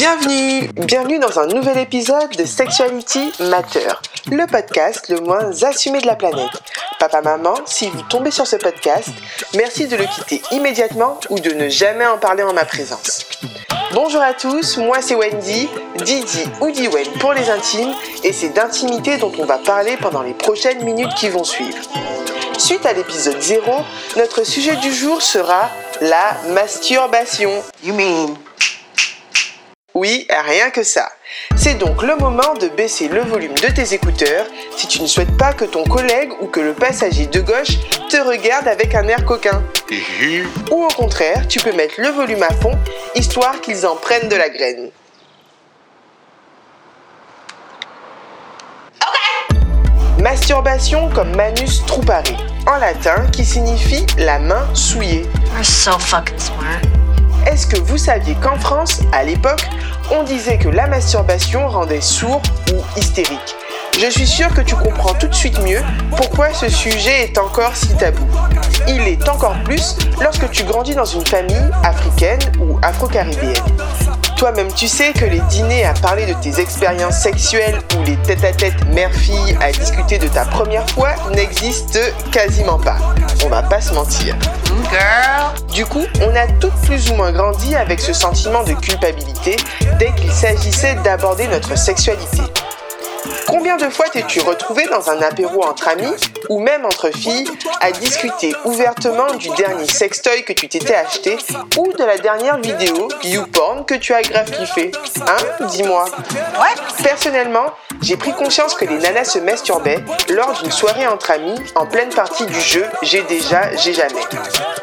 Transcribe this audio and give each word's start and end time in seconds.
Bienvenue, 0.00 0.66
bienvenue 0.86 1.18
dans 1.18 1.38
un 1.38 1.46
nouvel 1.48 1.76
épisode 1.76 2.30
de 2.34 2.46
Sexuality 2.46 3.34
Matter, 3.38 3.86
le 4.32 4.46
podcast 4.46 5.10
le 5.10 5.20
moins 5.20 5.62
assumé 5.62 6.00
de 6.00 6.06
la 6.06 6.16
planète. 6.16 6.62
Papa, 6.98 7.20
maman, 7.20 7.52
si 7.66 7.90
vous 7.90 8.00
tombez 8.08 8.30
sur 8.30 8.46
ce 8.46 8.56
podcast, 8.56 9.10
merci 9.54 9.88
de 9.88 9.96
le 9.96 10.06
quitter 10.06 10.40
immédiatement 10.52 11.20
ou 11.28 11.38
de 11.38 11.50
ne 11.50 11.68
jamais 11.68 12.06
en 12.06 12.16
parler 12.16 12.42
en 12.42 12.54
ma 12.54 12.64
présence. 12.64 13.26
Bonjour 13.92 14.22
à 14.22 14.32
tous, 14.32 14.78
moi 14.78 15.02
c'est 15.02 15.16
Wendy, 15.16 15.68
Didi 15.96 16.44
ou 16.62 16.70
Diwen 16.70 17.06
pour 17.20 17.34
les 17.34 17.50
intimes, 17.50 17.92
et 18.24 18.32
c'est 18.32 18.54
d'intimité 18.54 19.18
dont 19.18 19.32
on 19.38 19.44
va 19.44 19.58
parler 19.58 19.98
pendant 19.98 20.22
les 20.22 20.32
prochaines 20.32 20.82
minutes 20.82 21.14
qui 21.14 21.28
vont 21.28 21.44
suivre. 21.44 21.76
Suite 22.56 22.86
à 22.86 22.94
l'épisode 22.94 23.38
0, 23.38 23.70
notre 24.16 24.44
sujet 24.44 24.76
du 24.76 24.94
jour 24.94 25.20
sera 25.20 25.68
la 26.00 26.38
masturbation. 26.54 27.50
You 27.84 27.92
mean 27.92 28.38
Oui, 30.02 30.26
rien 30.30 30.70
que 30.70 30.82
ça. 30.82 31.12
C'est 31.56 31.74
donc 31.74 32.02
le 32.02 32.16
moment 32.16 32.54
de 32.58 32.68
baisser 32.68 33.08
le 33.08 33.20
volume 33.20 33.52
de 33.52 33.66
tes 33.66 33.92
écouteurs 33.92 34.46
si 34.74 34.86
tu 34.86 35.02
ne 35.02 35.06
souhaites 35.06 35.36
pas 35.36 35.52
que 35.52 35.66
ton 35.66 35.84
collègue 35.84 36.30
ou 36.40 36.46
que 36.46 36.58
le 36.58 36.72
passager 36.72 37.26
de 37.26 37.42
gauche 37.42 37.76
te 38.08 38.16
regarde 38.16 38.66
avec 38.66 38.94
un 38.94 39.06
air 39.08 39.22
coquin. 39.26 39.62
Ou 40.70 40.84
au 40.84 40.88
contraire, 40.88 41.46
tu 41.48 41.60
peux 41.60 41.74
mettre 41.74 41.96
le 41.98 42.08
volume 42.08 42.42
à 42.42 42.48
fond, 42.48 42.78
histoire 43.14 43.60
qu'ils 43.60 43.86
en 43.86 43.94
prennent 43.94 44.30
de 44.30 44.36
la 44.36 44.48
graine. 44.48 44.90
Masturbation 50.18 51.10
comme 51.10 51.36
manus 51.36 51.84
trupare, 51.84 52.24
en 52.66 52.78
latin 52.78 53.26
qui 53.32 53.44
signifie 53.44 54.06
la 54.16 54.38
main 54.38 54.66
souillée. 54.74 55.26
Est-ce 57.46 57.66
que 57.66 57.78
vous 57.80 57.98
saviez 57.98 58.34
qu'en 58.34 58.58
France, 58.58 59.00
à 59.12 59.24
l'époque, 59.24 59.66
on 60.10 60.22
disait 60.22 60.58
que 60.58 60.68
la 60.68 60.86
masturbation 60.86 61.68
rendait 61.68 62.00
sourd 62.00 62.42
ou 62.72 62.98
hystérique 62.98 63.56
Je 64.00 64.10
suis 64.10 64.26
sûre 64.26 64.52
que 64.54 64.60
tu 64.60 64.74
comprends 64.74 65.14
tout 65.14 65.28
de 65.28 65.34
suite 65.34 65.60
mieux 65.62 65.82
pourquoi 66.16 66.52
ce 66.52 66.68
sujet 66.68 67.24
est 67.24 67.38
encore 67.38 67.76
si 67.76 67.94
tabou. 67.96 68.26
Il 68.88 69.02
est 69.02 69.28
encore 69.28 69.56
plus 69.64 69.96
lorsque 70.20 70.50
tu 70.50 70.64
grandis 70.64 70.94
dans 70.94 71.04
une 71.04 71.24
famille 71.24 71.70
africaine 71.84 72.40
ou 72.60 72.78
afro-caribéenne. 72.82 73.62
Toi-même, 74.40 74.72
tu 74.72 74.88
sais 74.88 75.12
que 75.12 75.26
les 75.26 75.40
dîners 75.50 75.84
à 75.84 75.92
parler 75.92 76.24
de 76.24 76.32
tes 76.32 76.62
expériences 76.62 77.18
sexuelles 77.18 77.78
ou 77.94 78.02
les 78.04 78.16
tête-à-tête 78.16 78.86
mère-fille 78.86 79.58
à 79.60 79.70
discuter 79.70 80.16
de 80.16 80.28
ta 80.28 80.46
première 80.46 80.88
fois 80.92 81.10
n'existent 81.34 81.98
quasiment 82.32 82.78
pas. 82.78 82.96
On 83.44 83.50
va 83.50 83.62
pas 83.62 83.82
se 83.82 83.92
mentir. 83.92 84.34
Girl. 84.90 85.74
Du 85.74 85.84
coup, 85.84 86.06
on 86.22 86.34
a 86.34 86.46
toutes 86.58 86.72
plus 86.86 87.10
ou 87.10 87.16
moins 87.16 87.32
grandi 87.32 87.76
avec 87.76 88.00
ce 88.00 88.14
sentiment 88.14 88.62
de 88.62 88.72
culpabilité 88.72 89.58
dès 89.98 90.10
qu'il 90.12 90.32
s'agissait 90.32 90.94
d'aborder 91.04 91.46
notre 91.46 91.76
sexualité. 91.76 92.40
Combien 93.46 93.76
de 93.76 93.88
fois 93.90 94.06
t'es-tu 94.08 94.40
retrouvé 94.40 94.86
dans 94.86 95.10
un 95.10 95.20
apéro 95.22 95.64
entre 95.64 95.88
amis 95.88 96.14
ou 96.48 96.60
même 96.60 96.84
entre 96.84 97.10
filles 97.10 97.48
à 97.80 97.90
discuter 97.92 98.54
ouvertement 98.64 99.34
du 99.34 99.48
dernier 99.50 99.86
sextoy 99.86 100.44
que 100.44 100.52
tu 100.52 100.68
t'étais 100.68 100.94
acheté 100.94 101.36
ou 101.76 101.92
de 101.92 102.04
la 102.04 102.18
dernière 102.18 102.58
vidéo 102.58 103.08
YouPorn 103.24 103.84
que 103.84 103.94
tu 103.94 104.14
as 104.14 104.22
grave 104.22 104.50
kiffé 104.50 104.92
Hein 105.20 105.66
Dis-moi. 105.68 106.04
Ouais. 106.34 107.02
Personnellement, 107.02 107.66
j'ai 108.02 108.16
pris 108.16 108.32
conscience 108.32 108.74
que 108.74 108.84
les 108.84 108.98
nanas 108.98 109.24
se 109.24 109.38
masturbaient 109.38 110.02
lors 110.30 110.52
d'une 110.52 110.70
soirée 110.70 111.06
entre 111.06 111.30
amis 111.32 111.60
en 111.74 111.86
pleine 111.86 112.10
partie 112.10 112.46
du 112.46 112.60
jeu 112.60 112.86
J'ai 113.02 113.22
déjà, 113.22 113.74
j'ai 113.76 113.92
jamais. 113.92 114.22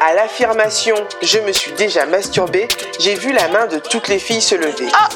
À 0.00 0.14
l'affirmation 0.14 0.96
Je 1.22 1.38
me 1.38 1.52
suis 1.52 1.72
déjà 1.72 2.06
masturbé, 2.06 2.68
j'ai 3.00 3.14
vu 3.14 3.32
la 3.32 3.48
main 3.48 3.66
de 3.66 3.78
toutes 3.78 4.08
les 4.08 4.18
filles 4.18 4.42
se 4.42 4.54
lever. 4.54 4.88
Ah? 4.92 5.08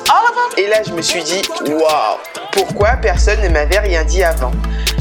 Et 0.56 0.66
là, 0.66 0.82
je 0.86 0.92
me 0.92 1.02
suis 1.02 1.22
dit, 1.22 1.42
waouh, 1.66 2.18
pourquoi 2.52 2.90
personne 2.96 3.40
ne 3.42 3.48
m'avait 3.48 3.80
rien 3.80 4.04
dit 4.04 4.22
avant 4.22 4.52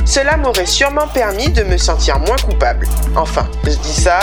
Cela 0.05 0.37
m'aurait 0.37 0.65
sûrement 0.65 1.07
permis 1.07 1.49
de 1.49 1.63
me 1.63 1.77
sentir 1.77 2.17
moins 2.19 2.37
coupable. 2.37 2.87
Enfin, 3.15 3.47
je 3.65 3.71
dis 3.71 3.93
ça, 3.93 4.19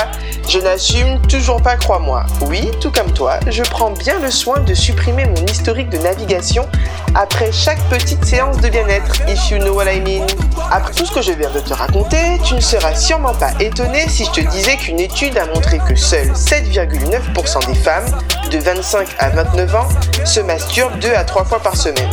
je 0.49 0.59
n'assume 0.59 1.21
toujours 1.28 1.62
pas, 1.62 1.77
crois-moi. 1.77 2.25
Oui, 2.47 2.71
tout 2.81 2.91
comme 2.91 3.12
toi, 3.12 3.38
je 3.49 3.62
prends 3.62 3.91
bien 3.91 4.19
le 4.21 4.31
soin 4.31 4.61
de 4.61 4.75
supprimer 4.75 5.27
mon 5.27 5.44
historique 5.47 5.91
de 5.91 5.99
navigation 5.99 6.67
après 7.15 7.53
chaque 7.53 7.81
petite 7.91 8.25
séance 8.25 8.59
de 8.59 8.69
bien-être, 8.69 9.28
if 9.28 9.50
you 9.50 9.59
know 9.59 9.75
what 9.75 9.93
I 9.93 10.00
mean. 10.00 10.27
Après 10.71 10.93
tout 10.93 11.05
ce 11.05 11.12
que 11.12 11.22
je 11.22 11.33
viens 11.33 11.50
de 11.50 11.61
te 11.61 11.75
raconter, 11.75 12.38
tu 12.44 12.55
ne 12.55 12.61
seras 12.61 12.94
sûrement 12.94 13.34
pas 13.34 13.50
étonné 13.61 14.09
si 14.09 14.25
je 14.25 14.31
te 14.31 14.41
disais 14.41 14.77
qu'une 14.77 15.00
étude 15.00 15.37
a 15.38 15.47
montré 15.47 15.78
que 15.78 15.94
seuls 15.94 16.31
7,9% 16.33 17.67
des 17.67 17.75
femmes 17.75 18.06
de 18.50 18.59
25 18.59 19.09
à 19.19 19.31
29 19.31 19.75
ans 19.75 19.88
se 20.25 20.41
masturbent 20.41 20.99
2 20.99 21.12
à 21.15 21.25
3 21.25 21.44
fois 21.44 21.61
par 21.61 21.77
semaine, 21.77 22.11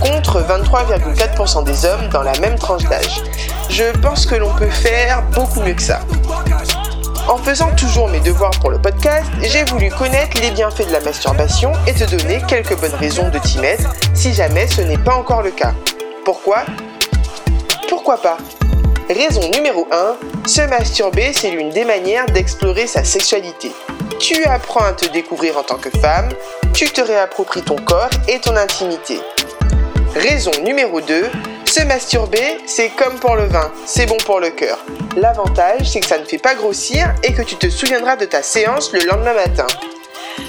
contre 0.00 0.40
23,4% 0.40 1.64
des 1.64 1.84
hommes 1.84 2.08
dans 2.10 2.22
la 2.22 2.38
même 2.38 2.58
tranche 2.58 2.84
d'âge. 2.84 3.22
Je 3.70 3.84
pense 4.00 4.26
que 4.26 4.34
l'on 4.34 4.54
peut 4.54 4.70
faire 4.70 5.22
beaucoup 5.34 5.60
mieux 5.60 5.74
que 5.74 5.82
ça. 5.82 6.00
En 7.28 7.36
faisant 7.36 7.70
toujours 7.76 8.08
mes 8.08 8.20
devoirs 8.20 8.52
pour 8.60 8.70
le 8.70 8.80
podcast, 8.80 9.26
j'ai 9.42 9.64
voulu 9.64 9.90
connaître 9.90 10.40
les 10.40 10.50
bienfaits 10.50 10.86
de 10.86 10.92
la 10.92 11.00
masturbation 11.00 11.72
et 11.86 11.92
te 11.92 12.04
donner 12.04 12.42
quelques 12.48 12.78
bonnes 12.80 12.94
raisons 12.94 13.28
de 13.28 13.38
t'y 13.38 13.58
mettre 13.58 13.90
si 14.14 14.32
jamais 14.32 14.66
ce 14.66 14.80
n'est 14.80 14.98
pas 14.98 15.14
encore 15.14 15.42
le 15.42 15.50
cas. 15.50 15.74
Pourquoi? 16.24 16.64
Pourquoi 17.88 18.16
pas? 18.22 18.38
Raison 19.08 19.42
numéro 19.50 19.86
1, 19.90 20.46
se 20.46 20.60
masturber, 20.62 21.32
c'est 21.32 21.50
l'une 21.50 21.70
des 21.70 21.84
manières 21.84 22.26
d'explorer 22.26 22.86
sa 22.86 23.04
sexualité. 23.04 23.72
Tu 24.18 24.44
apprends 24.44 24.84
à 24.84 24.92
te 24.92 25.06
découvrir 25.06 25.56
en 25.56 25.62
tant 25.62 25.78
que 25.78 25.90
femme, 25.90 26.28
tu 26.72 26.90
te 26.90 27.00
réappropries 27.00 27.62
ton 27.62 27.76
corps 27.76 28.10
et 28.26 28.38
ton 28.38 28.56
intimité. 28.56 29.20
Raison 30.18 30.50
numéro 30.64 31.00
2, 31.00 31.30
se 31.64 31.84
masturber, 31.84 32.58
c'est 32.66 32.88
comme 32.88 33.20
pour 33.20 33.36
le 33.36 33.44
vin, 33.44 33.70
c'est 33.86 34.06
bon 34.06 34.16
pour 34.26 34.40
le 34.40 34.50
cœur. 34.50 34.84
L'avantage, 35.16 35.88
c'est 35.88 36.00
que 36.00 36.06
ça 36.06 36.18
ne 36.18 36.24
fait 36.24 36.38
pas 36.38 36.56
grossir 36.56 37.14
et 37.22 37.32
que 37.32 37.42
tu 37.42 37.54
te 37.54 37.68
souviendras 37.70 38.16
de 38.16 38.24
ta 38.24 38.42
séance 38.42 38.92
le 38.92 38.98
lendemain 39.06 39.34
matin. 39.34 39.66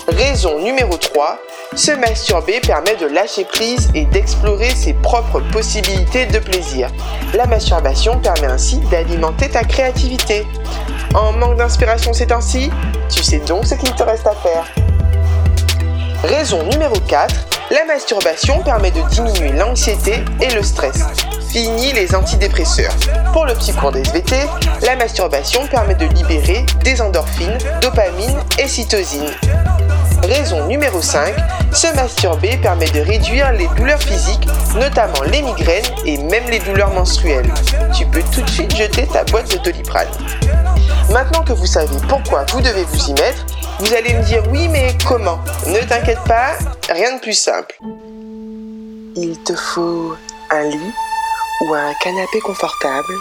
Raison 0.07 0.57
numéro 0.57 0.97
3, 0.97 1.39
se 1.75 1.91
masturber 1.91 2.61
permet 2.61 2.95
de 2.95 3.05
lâcher 3.05 3.45
prise 3.45 3.89
et 3.93 4.05
d'explorer 4.05 4.71
ses 4.71 4.93
propres 4.93 5.41
possibilités 5.51 6.25
de 6.25 6.39
plaisir. 6.39 6.89
La 7.35 7.45
masturbation 7.45 8.19
permet 8.19 8.47
ainsi 8.47 8.79
d'alimenter 8.89 9.49
ta 9.49 9.63
créativité. 9.63 10.47
En 11.13 11.31
manque 11.33 11.57
d'inspiration 11.57 12.11
ces 12.11 12.25
temps-ci, 12.25 12.71
tu 13.07 13.21
sais 13.21 13.37
donc 13.37 13.67
ce 13.67 13.75
qu'il 13.75 13.93
te 13.93 14.01
reste 14.01 14.25
à 14.25 14.33
faire. 14.33 14.65
Raison 16.23 16.63
numéro 16.63 16.95
4, 17.07 17.48
la 17.71 17.85
masturbation 17.85 18.63
permet 18.63 18.91
de 18.91 19.01
diminuer 19.09 19.51
l'anxiété 19.51 20.23
et 20.41 20.49
le 20.53 20.63
stress. 20.63 21.05
Fini 21.49 21.93
les 21.93 22.15
antidépresseurs. 22.15 22.93
Pour 23.31 23.45
le 23.45 23.53
petit 23.53 23.73
cours 23.73 23.91
d'SVT, 23.91 24.35
la 24.85 24.95
masturbation 24.95 25.67
permet 25.67 25.95
de 25.95 26.05
libérer 26.05 26.65
des 26.83 27.01
endorphines, 27.01 27.57
dopamine 27.81 28.37
et 28.57 28.67
cytosine. 28.67 29.31
Raison 30.23 30.65
numéro 30.67 31.01
5, 31.01 31.33
se 31.71 31.87
masturber 31.95 32.57
permet 32.57 32.89
de 32.89 33.01
réduire 33.01 33.51
les 33.53 33.67
douleurs 33.77 34.01
physiques, 34.01 34.47
notamment 34.75 35.21
les 35.31 35.41
migraines 35.41 35.85
et 36.05 36.17
même 36.17 36.49
les 36.49 36.59
douleurs 36.59 36.93
menstruelles. 36.93 37.51
Tu 37.95 38.05
peux 38.07 38.23
tout 38.33 38.41
de 38.41 38.49
suite 38.49 38.75
jeter 38.75 39.07
ta 39.07 39.23
boîte 39.25 39.51
de 39.51 39.57
doliprane. 39.57 40.07
Maintenant 41.11 41.43
que 41.43 41.53
vous 41.53 41.65
savez 41.65 41.97
pourquoi 42.07 42.45
vous 42.51 42.61
devez 42.61 42.83
vous 42.83 43.09
y 43.09 43.13
mettre, 43.13 43.45
vous 43.79 43.93
allez 43.93 44.13
me 44.13 44.23
dire 44.23 44.43
oui 44.51 44.67
mais 44.67 44.95
comment? 45.07 45.39
Ne 45.67 45.79
t'inquiète 45.79 46.23
pas, 46.27 46.51
rien 46.89 47.15
de 47.15 47.19
plus 47.19 47.33
simple. 47.33 47.77
Il 49.15 49.37
te 49.43 49.53
faut 49.53 50.13
un 50.49 50.63
lit 50.63 50.93
ou 51.61 51.73
un 51.73 51.93
canapé 52.01 52.39
confortable, 52.39 53.13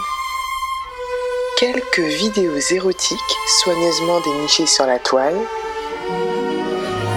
quelques 1.57 1.99
vidéos 1.99 2.59
érotiques 2.71 3.37
soigneusement 3.63 4.19
dénichées 4.21 4.65
sur 4.65 4.85
la 4.85 4.97
toile, 4.99 5.37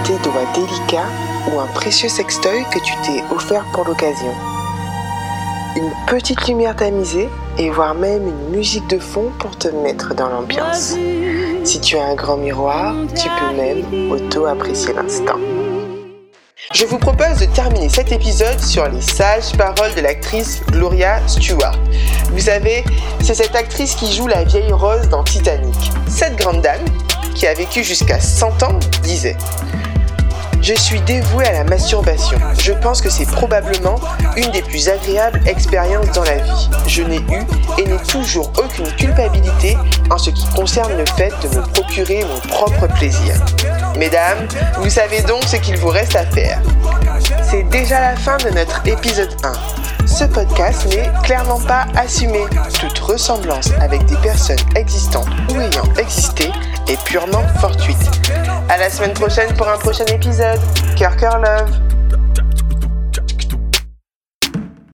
tes 0.05 0.17
doigts 0.17 0.51
délicats 0.53 1.09
ou 1.51 1.59
un 1.59 1.67
précieux 1.67 2.09
sextoy 2.09 2.63
que 2.71 2.79
tu 2.79 2.93
t'es 3.03 3.23
offert 3.33 3.65
pour 3.73 3.85
l'occasion. 3.85 4.33
Une 5.75 5.91
petite 6.07 6.47
lumière 6.47 6.75
tamisée 6.75 7.29
et 7.57 7.69
voire 7.71 7.95
même 7.95 8.27
une 8.27 8.49
musique 8.49 8.87
de 8.87 8.99
fond 8.99 9.31
pour 9.39 9.57
te 9.57 9.69
mettre 9.69 10.13
dans 10.13 10.29
l'ambiance. 10.29 10.95
Si 11.63 11.79
tu 11.79 11.97
as 11.97 12.03
un 12.03 12.15
grand 12.15 12.37
miroir, 12.37 12.93
tu 13.15 13.27
peux 13.39 13.55
même 13.55 14.11
auto-apprécier 14.11 14.93
l'instant. 14.93 15.39
Je 16.73 16.85
vous 16.85 16.97
propose 16.97 17.37
de 17.37 17.45
terminer 17.45 17.87
cet 17.87 18.11
épisode 18.11 18.59
sur 18.59 18.87
les 18.87 18.99
sages 18.99 19.51
paroles 19.55 19.93
de 19.95 20.01
l'actrice 20.01 20.63
Gloria 20.71 21.19
Stewart. 21.27 21.77
Vous 22.31 22.39
savez, 22.39 22.83
c'est 23.21 23.35
cette 23.35 23.55
actrice 23.55 23.93
qui 23.93 24.11
joue 24.11 24.25
la 24.25 24.43
vieille 24.43 24.71
Rose 24.71 25.07
dans 25.07 25.23
Titanic. 25.23 25.91
Cette 26.07 26.35
grande 26.35 26.61
dame, 26.61 26.83
qui 27.35 27.45
a 27.45 27.53
vécu 27.53 27.83
jusqu'à 27.83 28.19
100 28.19 28.63
ans, 28.63 28.79
disait 29.03 29.37
je 30.63 30.73
suis 30.73 31.01
dévouée 31.01 31.45
à 31.45 31.51
la 31.51 31.63
masturbation. 31.65 32.37
Je 32.57 32.71
pense 32.71 33.01
que 33.01 33.09
c'est 33.09 33.25
probablement 33.25 33.99
une 34.37 34.49
des 34.51 34.61
plus 34.61 34.87
agréables 34.87 35.41
expériences 35.45 36.09
dans 36.13 36.23
la 36.23 36.37
vie. 36.37 36.69
Je 36.87 37.03
n'ai 37.03 37.17
eu 37.17 37.45
et 37.77 37.85
n'ai 37.85 37.97
toujours 38.07 38.49
aucune 38.57 38.89
culpabilité 38.95 39.77
en 40.09 40.17
ce 40.17 40.29
qui 40.29 40.47
concerne 40.55 40.97
le 40.97 41.05
fait 41.17 41.33
de 41.43 41.57
me 41.57 41.61
procurer 41.73 42.23
mon 42.23 42.39
propre 42.47 42.87
plaisir. 42.87 43.35
Mesdames, 43.97 44.47
vous 44.77 44.89
savez 44.89 45.21
donc 45.21 45.43
ce 45.43 45.57
qu'il 45.57 45.77
vous 45.77 45.89
reste 45.89 46.15
à 46.15 46.25
faire. 46.25 46.59
déjà 47.69 47.99
la 47.99 48.15
fin 48.15 48.37
de 48.37 48.49
notre 48.49 48.85
épisode 48.87 49.35
1. 49.43 49.53
Ce 50.07 50.23
podcast 50.25 50.85
n'est 50.87 51.09
clairement 51.23 51.59
pas 51.61 51.85
assumé. 51.95 52.41
Toute 52.79 52.97
ressemblance 52.99 53.71
avec 53.79 54.05
des 54.05 54.17
personnes 54.17 54.57
existantes 54.75 55.29
ou 55.49 55.59
ayant 55.59 55.93
existé 55.97 56.51
est 56.87 57.01
purement 57.03 57.47
fortuite. 57.59 58.11
À 58.69 58.77
la 58.77 58.89
semaine 58.89 59.13
prochaine 59.13 59.53
pour 59.55 59.67
un 59.69 59.77
prochain 59.77 60.05
épisode. 60.05 60.59
Cœur, 60.97 61.15
cœur, 61.15 61.39
love 61.39 61.92